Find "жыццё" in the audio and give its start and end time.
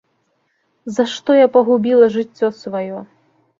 2.17-2.53